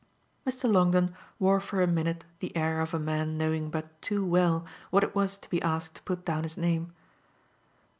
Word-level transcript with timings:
Mr. 0.47 0.67
Longdon 0.67 1.15
wore 1.37 1.59
for 1.59 1.79
a 1.79 1.85
minute 1.85 2.25
the 2.39 2.57
air 2.57 2.81
of 2.81 2.91
a 2.91 2.97
man 2.97 3.37
knowing 3.37 3.69
but 3.69 4.01
too 4.01 4.25
well 4.25 4.65
what 4.89 5.03
it 5.03 5.13
was 5.13 5.37
to 5.37 5.47
be 5.47 5.61
asked 5.61 5.93
to 5.93 6.01
put 6.01 6.25
down 6.25 6.41
his 6.41 6.57
name. 6.57 6.91